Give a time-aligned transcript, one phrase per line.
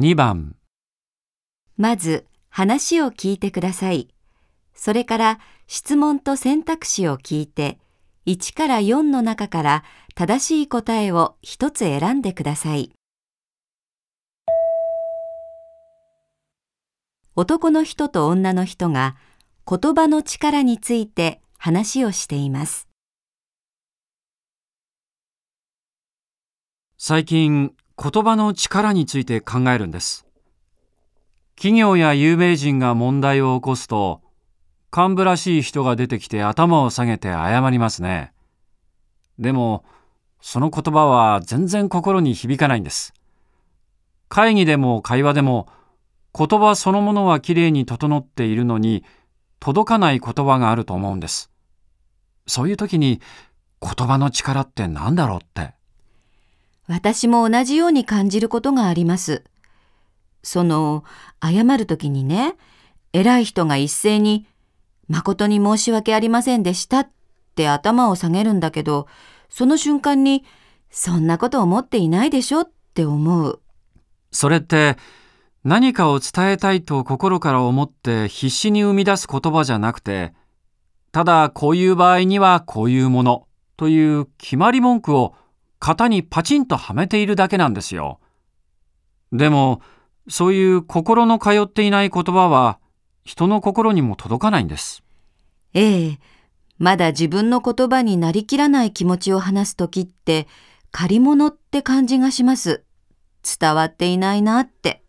[0.00, 0.54] 2番
[1.76, 4.06] まず話を聞いてください。
[4.72, 7.80] それから質問と選択肢を聞いて、
[8.24, 9.84] 1から4の中から
[10.14, 12.92] 正しい答えを一つ選んでください。
[17.34, 19.16] 男の人と女の人が
[19.68, 22.86] 言葉の力について話をしています。
[26.98, 30.24] 最近言葉の力について考えるんです。
[31.56, 34.22] 企業や有名人が問題を起こすと、
[34.96, 38.32] 幹部らしい人が出てきて頭を下げて謝りますね。
[39.40, 39.84] でも、
[40.40, 43.14] その言葉は全然心に響かないんです。
[44.28, 45.68] 会議でも会話でも、
[46.32, 49.04] 言葉そのものはきれいに整っているのに、
[49.58, 51.50] 届かない言葉があると思うんです。
[52.46, 53.20] そういう時に、
[53.82, 55.77] 言葉の力って何だろうって。
[56.88, 59.44] 私も同じように感じることがあります。
[60.42, 61.04] その、
[61.42, 62.56] 謝るときにね、
[63.12, 64.46] 偉い人が一斉に、
[65.06, 67.10] 誠に申し訳ありませんでしたっ
[67.54, 69.06] て頭を下げるんだけど、
[69.50, 70.44] その瞬間に、
[70.90, 73.60] そんなこと思っていないでしょって思う。
[74.30, 74.96] それって
[75.64, 80.32] 何かを伝えたいと心から思って必死に生み出す言葉じゃなくて、
[81.12, 85.34] ただこういう場合にはこういうものという決まり文句を
[85.80, 88.20] 型にパチンとはめているだけなんですよ。
[89.32, 89.80] でも、
[90.28, 92.78] そういう心の通っていない言葉は
[93.24, 95.02] 人の心にも届かないんです。
[95.74, 96.18] ええ、
[96.78, 100.48] まだ自分の言葉になりきらない気持ちを話すときって、
[100.90, 102.84] 借り物って感じがします。
[103.58, 105.02] 伝わっていないなって。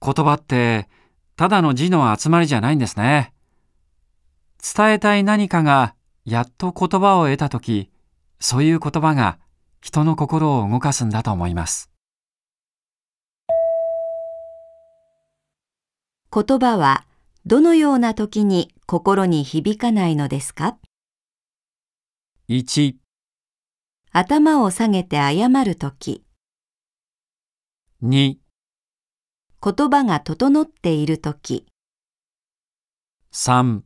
[0.00, 0.88] 言葉って
[1.36, 3.32] ただの字の集まりじゃないんですね。
[4.76, 7.90] 伝えたい何かがやっと言葉を得たとき、
[8.38, 9.38] そういう言葉が
[9.84, 11.90] 人の心を動かすんだと思います。
[16.32, 17.04] 言葉は
[17.44, 20.78] どのような時に心に響かないのですか
[22.48, 22.94] ？1、
[24.10, 26.24] 頭を下げて謝るとき、
[28.02, 28.36] 2、
[29.62, 31.66] 言葉が整っているとき、
[33.34, 33.82] 3、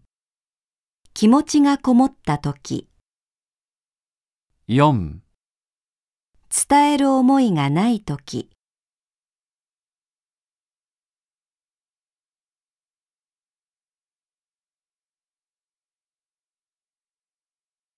[1.13, 2.89] 気持ちがこもったとき、
[4.69, 5.17] 4
[6.51, 8.49] 伝える思いがないとき、